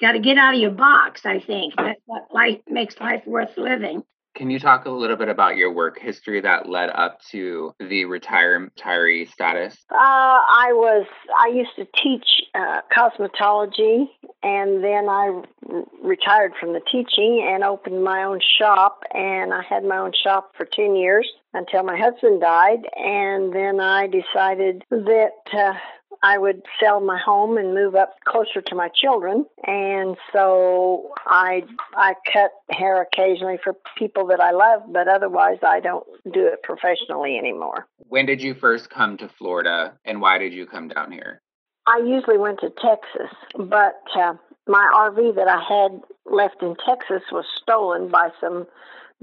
[0.00, 1.26] got to get out of your box.
[1.26, 1.74] I think.
[1.76, 4.04] That's what life makes life worth living.
[4.36, 8.04] Can you talk a little bit about your work history that led up to the
[8.04, 9.74] retire- retiree status?
[9.90, 14.08] Uh, I was I used to teach uh, cosmetology
[14.42, 15.42] and then I
[16.02, 19.02] retired from the teaching and opened my own shop.
[19.14, 22.86] And I had my own shop for 10 years until my husband died.
[22.94, 25.72] And then I decided that uh,
[26.22, 29.46] I would sell my home and move up closer to my children.
[29.66, 31.64] And so I
[31.94, 36.62] I cut hair occasionally for people that I love, but otherwise I don't do it
[36.62, 37.86] professionally anymore.
[38.08, 41.42] When did you first come to Florida and why did you come down here?
[41.86, 44.34] I usually went to Texas, but uh,
[44.66, 48.66] my RV that I had left in Texas was stolen by some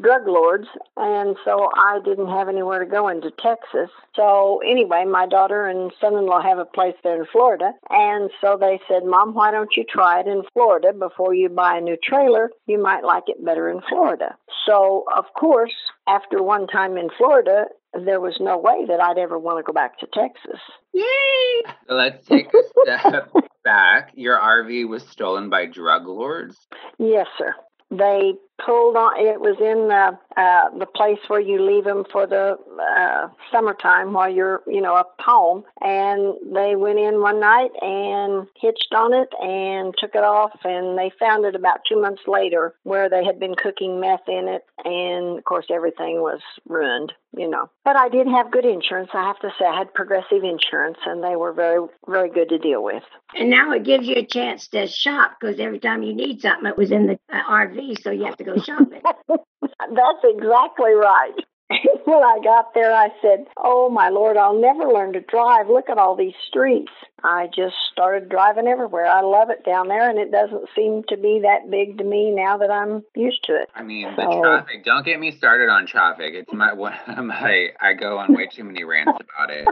[0.01, 0.67] drug lords,
[0.97, 3.89] and so I didn't have anywhere to go into Texas.
[4.15, 8.79] So anyway, my daughter and son-in-law have a place there in Florida, and so they
[8.87, 12.51] said, "Mom, why don't you try it in Florida before you buy a new trailer?
[12.65, 14.35] You might like it better in Florida."
[14.65, 15.75] So of course,
[16.07, 19.73] after one time in Florida, there was no way that I'd ever want to go
[19.73, 20.59] back to Texas.
[20.93, 21.61] Yay!
[21.87, 23.31] Let's take a step
[23.63, 24.11] back.
[24.15, 26.57] Your RV was stolen by drug lords.
[26.97, 27.53] Yes, sir.
[27.91, 28.33] They
[28.65, 29.17] pulled on.
[29.17, 32.57] It was in uh, uh, the place where you leave them for the
[32.97, 35.63] uh, summertime while you're, you know, up home.
[35.81, 40.59] And they went in one night and hitched on it and took it off.
[40.63, 44.47] And they found it about two months later, where they had been cooking meth in
[44.47, 44.63] it.
[44.85, 47.69] And of course, everything was ruined, you know.
[47.83, 49.09] But I did have good insurance.
[49.13, 52.57] I have to say, I had progressive insurance, and they were very, very good to
[52.57, 53.03] deal with.
[53.35, 56.67] And now it gives you a chance to shop because every time you need something,
[56.67, 59.01] it was in the uh, RV, so you have to go shopping.
[59.61, 61.33] That's exactly right.
[62.05, 65.69] when I got there, I said, Oh my Lord, I'll never learn to drive.
[65.69, 66.91] Look at all these streets.
[67.23, 69.05] I just started driving everywhere.
[69.07, 72.31] I love it down there, and it doesn't seem to be that big to me
[72.31, 73.69] now that I'm used to it.
[73.73, 74.83] I mean, the So- traffic.
[74.83, 76.33] Don't get me started on traffic.
[76.33, 76.73] It's my
[77.21, 77.69] my.
[77.79, 79.67] I go on way too many rants about it.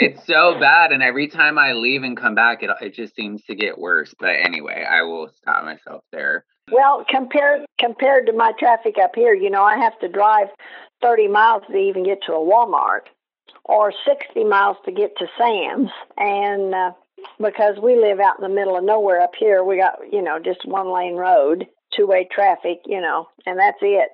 [0.00, 3.44] It's so bad, and every time I leave and come back, it it just seems
[3.44, 4.14] to get worse.
[4.18, 6.46] But anyway, I will stop myself there.
[6.72, 10.48] Well, compared compared to my traffic up here, you know, I have to drive
[11.02, 13.08] 30 miles to even get to a Walmart,
[13.64, 16.92] or 60 miles to get to Sam's, and uh,
[17.38, 20.38] because we live out in the middle of nowhere up here, we got you know
[20.38, 24.08] just one lane road, two way traffic, you know, and that's it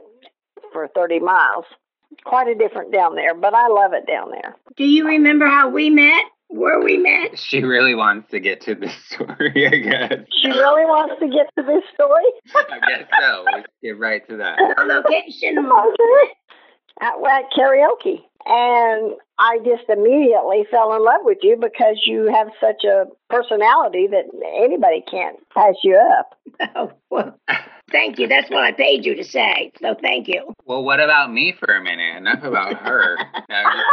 [0.72, 1.64] for 30 miles.
[2.24, 4.56] Quite a different down there, but I love it down there.
[4.76, 6.24] Do you remember how we met?
[6.48, 7.38] Where we met?
[7.38, 9.66] She really wants to get to the story.
[9.66, 10.18] I guess.
[10.42, 12.24] She really wants to get to this story.
[12.54, 13.44] I guess so.
[13.52, 14.58] Let's get right to that.
[14.76, 15.58] The location.
[15.58, 16.32] Okay.
[17.00, 18.22] At, at karaoke.
[18.48, 24.06] And I just immediately fell in love with you because you have such a personality
[24.06, 24.24] that
[24.56, 26.38] anybody can't pass you up.
[26.76, 27.38] Oh, well,
[27.92, 28.28] thank you.
[28.28, 29.72] That's what I paid you to say.
[29.80, 30.52] So thank you.
[30.64, 32.16] Well, what about me for a minute?
[32.16, 33.16] Enough about her.
[33.48, 33.84] No, I'm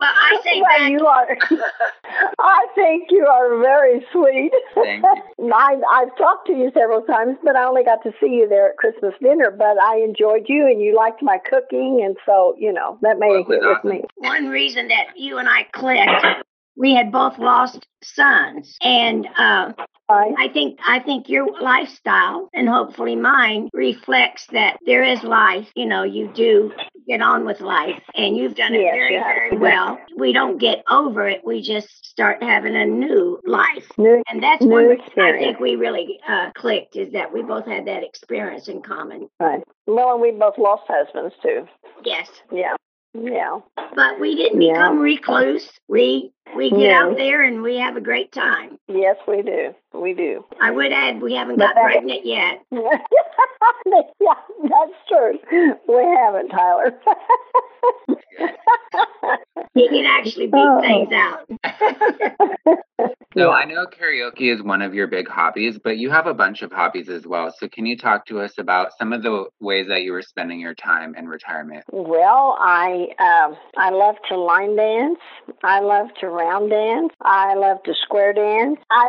[0.00, 0.90] Well, I say well, back.
[0.90, 1.36] you are.
[2.40, 4.52] I think you are very sweet.
[4.74, 5.02] Thank
[5.38, 5.50] you.
[5.54, 8.70] I, I've talked to you several times, but I only got to see you there
[8.70, 9.50] at Christmas dinner.
[9.50, 13.28] But I enjoyed you, and you liked my cooking, and so you know that made
[13.30, 13.90] Well, a it was with awesome.
[13.90, 14.02] me.
[14.16, 16.44] One reason that you and I clicked,
[16.76, 19.88] we had both lost sons, and uh, Right?
[20.08, 25.68] I think I think your lifestyle and hopefully mine reflects that there is life.
[25.74, 26.72] You know, you do
[27.08, 29.24] get on with life, and you've done it Yes, very, yes.
[29.24, 29.98] very well.
[30.16, 34.64] We don't get over it; we just start having a new life, New, and that's
[34.64, 38.68] one reason I think we really uh, clicked is that we both had that experience
[38.68, 39.28] in common.
[39.40, 39.62] right.
[39.86, 41.66] Well, and we both lost husbands too.
[42.04, 42.74] Yes, Yeah.
[43.14, 43.60] Yeah.
[43.94, 44.72] but we didn't Yeah.
[44.74, 45.70] become recluse.
[45.88, 47.10] We we get No.
[47.10, 48.78] out there and we have a great time.
[48.88, 49.74] Yes, we do.
[49.92, 50.44] We do.
[50.60, 52.60] I would add we haven't But got pregnant yet.
[52.72, 55.38] yeah, that's true.
[55.88, 56.94] We haven't, Tyler.
[59.74, 60.80] He can actually beat Oh.
[60.80, 61.48] things out.
[63.36, 66.62] So I know karaoke is one of your big hobbies, but you have a bunch
[66.62, 67.52] of hobbies as well.
[67.58, 70.60] So can you talk to us about some of the ways that you were spending
[70.60, 71.82] your time in retirement?
[71.90, 75.18] Well, I um I love to line dance.
[75.64, 77.12] I love to round dance.
[77.22, 78.78] I love to square dance.
[78.92, 79.06] I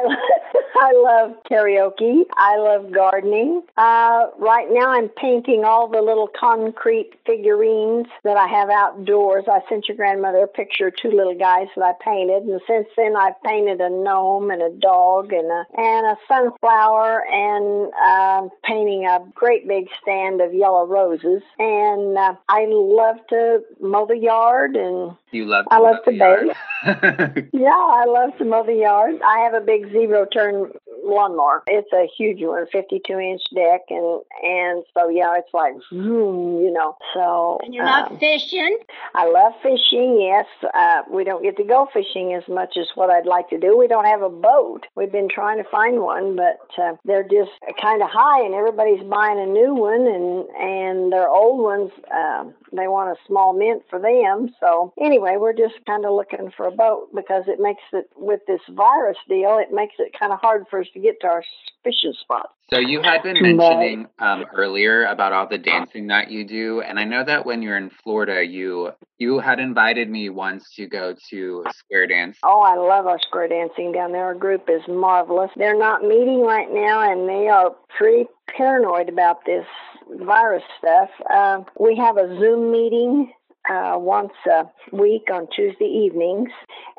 [0.78, 2.24] I love karaoke.
[2.36, 3.62] I love gardening.
[3.78, 9.46] Uh, right now, I'm painting all the little concrete figurines that I have outdoors.
[9.48, 12.88] I sent your grandmother a picture of two little guys that I painted, and since
[12.96, 18.50] then I've painted a gnome and a dog and a and a sunflower and um
[18.64, 21.42] painting a great big stand of yellow roses.
[21.60, 25.66] And uh, I love to mow the yard and You love.
[25.72, 27.50] I love mow to the yard.
[27.54, 29.16] yeah, I love to mow the yard.
[29.26, 30.72] I have a big zero turn
[31.06, 31.64] lawnmower.
[31.68, 36.72] It's a huge one, 52 inch deck, and and so yeah, it's like vroom, you
[36.72, 36.98] know.
[37.14, 38.78] So And you love um, fishing?
[39.14, 40.20] I love fishing.
[40.20, 43.60] Yes, uh, we don't get to go fishing as much as what I'd like to
[43.60, 43.78] do.
[43.78, 44.86] We don't have a boat.
[44.96, 47.52] We've been trying to find one, but uh, they're just
[47.82, 51.92] kind of high, and everybody's buying a new one, and and their old ones.
[52.14, 52.46] Uh,
[52.76, 54.54] they want a small mint for them.
[54.60, 58.42] So anyway, we're just kind of looking for a boat because it makes it with
[58.48, 59.58] this virus deal.
[59.58, 61.44] It makes it kind of hard for us to get to our
[61.84, 62.50] fishing spots.
[62.72, 67.00] So you had been mentioning um, earlier about all the dancing that you do, and
[67.00, 71.14] I know that when you're in Florida, you you had invited me once to go
[71.30, 72.38] to square dance.
[72.44, 74.26] Oh, I love our square dancing down there.
[74.26, 75.52] Our group is marvelous.
[75.56, 78.26] They're not meeting right now, and they are pretty
[78.58, 79.66] paranoid about this
[80.10, 81.10] virus stuff.
[81.32, 83.32] Uh, we have a Zoom meeting
[83.70, 86.50] uh, once a week on Tuesday evenings,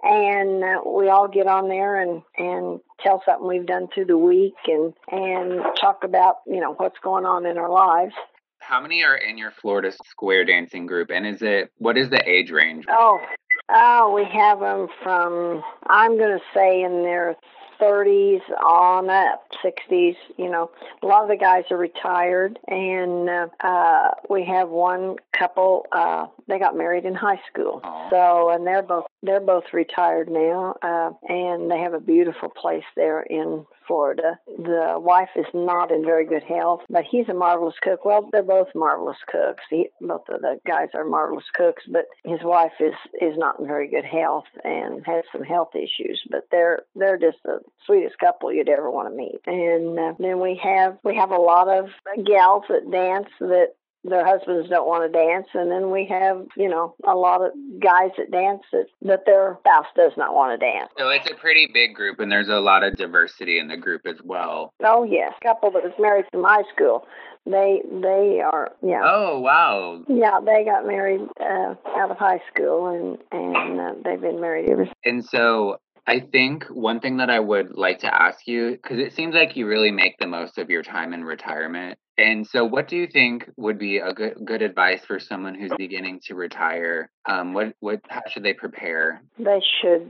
[0.03, 4.19] and uh, we all get on there and and tell something we've done through the
[4.19, 8.15] week and and talk about you know what's going on in our lives.
[8.59, 12.29] How many are in your Florida square dancing group, and is it what is the
[12.29, 12.85] age range?
[12.89, 13.21] Oh,
[13.69, 17.37] oh, we have them from I'm going to say in their
[17.81, 20.17] 30s on up, 60s.
[20.37, 20.71] You know,
[21.03, 25.87] a lot of the guys are retired, and uh, uh, we have one couple.
[25.93, 30.77] Uh, they got married in high school, so and they're both they're both retired now,
[30.83, 34.39] uh, and they have a beautiful place there in Florida.
[34.47, 38.05] The wife is not in very good health, but he's a marvelous cook.
[38.05, 39.65] Well, they're both marvelous cooks.
[39.71, 43.67] He, both of the guys are marvelous cooks, but his wife is is not in
[43.67, 46.23] very good health and has some health issues.
[46.31, 49.41] But they're they're just the sweetest couple you'd ever want to meet.
[49.47, 51.87] And uh, then we have we have a lot of
[52.25, 53.75] gals that dance that
[54.09, 57.53] their husbands don't want to dance and then we have you know a lot of
[57.81, 61.35] guys that dance that, that their spouse does not want to dance So it's a
[61.35, 64.73] pretty big group, and there's a lot of diversity in the group as well.
[64.85, 67.07] Oh yes, couple that was married from high school.
[67.45, 70.03] They they are yeah Oh wow!
[70.09, 74.69] yeah they got married uh, out of high school and and uh, they've been married
[74.69, 74.95] ever since.
[75.05, 75.79] And so
[76.09, 79.57] I think one thing that I would like to ask you, because it seems like
[79.57, 81.99] you really make the most of your time in retirement.
[82.17, 85.73] And so, what do you think would be a good good advice for someone who's
[85.77, 87.11] beginning to retire?
[87.29, 89.21] Um, what what how should they prepare?
[89.39, 90.09] They should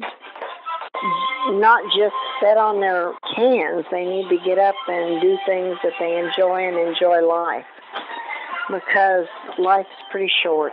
[1.58, 3.86] not just sit on their hands.
[3.90, 7.64] They need to get up and do things that they enjoy and enjoy life
[8.70, 9.26] because
[9.58, 10.72] life's pretty short,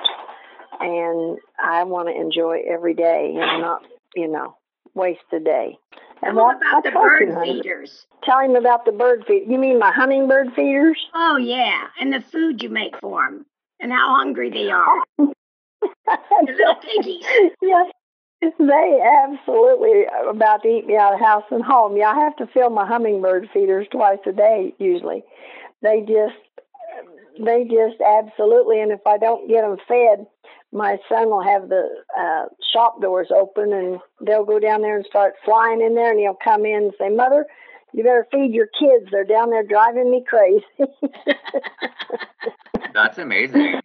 [0.82, 3.84] and I want to enjoy every day and not
[4.16, 4.58] you know
[4.96, 5.78] waste a day.
[6.22, 8.06] And that- about the you bird feeders.
[8.24, 9.44] Tell him about the bird feed.
[9.50, 10.98] You mean my hummingbird feeders?
[11.14, 11.88] Oh, yeah.
[12.00, 13.46] And the food you make for them
[13.80, 15.04] and how hungry they are.
[16.06, 17.26] The little piggies.
[17.62, 17.91] yes,
[18.60, 21.98] they absolutely are about to eat me out of house and home.
[21.98, 25.24] Yeah, I have to fill my hummingbird feeders twice a day usually.
[25.82, 26.36] They just,
[27.40, 28.82] they just absolutely.
[28.82, 30.26] And if I don't get them fed,
[30.72, 35.06] my son will have the uh, shop doors open and they'll go down there and
[35.06, 37.46] start flying in there and he'll come in and say, Mother,
[37.94, 39.10] you better feed your kids.
[39.12, 40.66] They're down there driving me crazy.
[42.94, 43.80] That's amazing.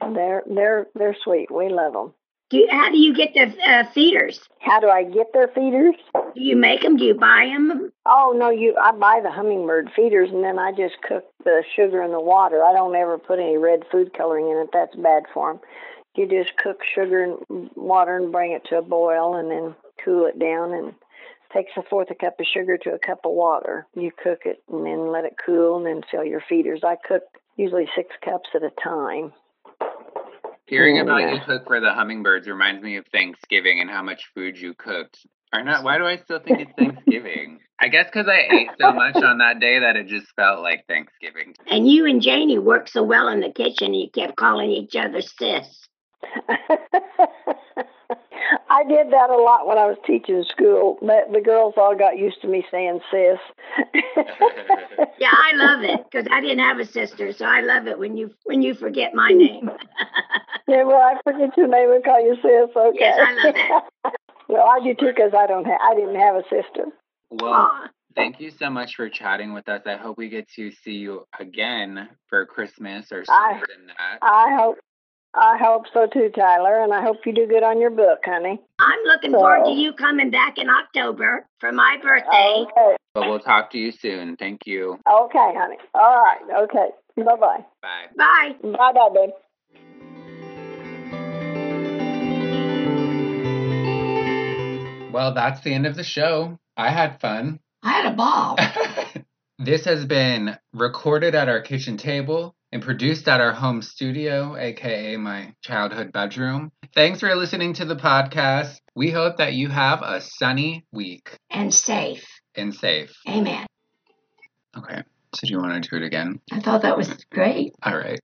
[0.14, 1.50] they're they're they're sweet.
[1.50, 2.14] We love them.
[2.48, 4.40] Do how do you get the uh, feeders?
[4.60, 5.96] How do I get their feeders?
[6.14, 6.96] Do you make them?
[6.96, 7.92] Do you buy them?
[8.06, 12.02] Oh no, you I buy the hummingbird feeders and then I just cook the sugar
[12.02, 12.62] in the water.
[12.62, 14.70] I don't ever put any red food coloring in it.
[14.72, 15.62] That's bad for them.
[16.14, 19.74] You just cook sugar and water and bring it to a boil and then
[20.04, 20.94] cool it down and
[21.52, 23.86] takes a fourth a cup of sugar to a cup of water.
[23.94, 26.80] You cook it and then let it cool and then fill your feeders.
[26.84, 27.22] I cook
[27.56, 29.32] usually six cups at a time.
[30.66, 31.34] Hearing about yeah.
[31.34, 35.24] you cook for the hummingbirds reminds me of Thanksgiving and how much food you cooked.
[35.52, 35.84] Or not?
[35.84, 37.60] Why do I still think it's Thanksgiving?
[37.78, 40.84] I guess because I ate so much on that day that it just felt like
[40.88, 41.54] Thanksgiving.
[41.70, 45.20] And you and Janie worked so well in the kitchen, you kept calling each other
[45.20, 45.86] sis.
[48.70, 50.98] I did that a lot when I was teaching school.
[51.00, 53.38] The, the girls all got used to me saying sis.
[55.18, 58.16] Yeah, I love it because I didn't have a sister, so I love it when
[58.16, 59.70] you when you forget my name.
[60.68, 62.76] yeah, well, I forget your name and call you sis.
[62.76, 62.98] Okay.
[63.00, 64.12] Yes, I love it.
[64.48, 66.84] well, I do too because I don't have I didn't have a sister.
[67.30, 69.82] Well, Aw, thank you so much for chatting with us.
[69.86, 74.18] I hope we get to see you again for Christmas or I- sooner than that.
[74.22, 74.76] I hope
[75.38, 78.58] I hope so too, Tyler, and I hope you do good on your book, honey.
[78.78, 82.64] I'm looking forward to you coming back in October for my birthday.
[82.64, 82.96] Okay.
[83.12, 84.36] But we'll talk to you soon.
[84.36, 84.98] Thank you.
[85.06, 85.76] Okay, honey.
[85.94, 86.64] All right.
[86.64, 86.88] Okay.
[87.18, 87.64] Bye bye.
[87.82, 88.06] Bye.
[88.16, 88.54] Bye.
[88.62, 89.30] Bye bye, babe.
[95.12, 96.58] Well, that's the end of the show.
[96.78, 97.60] I had fun.
[97.82, 98.58] I had a ball.
[99.58, 105.16] this has been recorded at our kitchen table and produced at our home studio, aka
[105.16, 106.72] my childhood bedroom.
[106.94, 108.76] Thanks for listening to the podcast.
[108.94, 112.26] We hope that you have a sunny week and safe.
[112.54, 113.14] and safe.
[113.28, 113.66] Amen.
[114.76, 115.02] Okay.
[115.34, 116.40] So, do you want to do it again?
[116.50, 117.74] I thought that was great.
[117.82, 118.20] All right.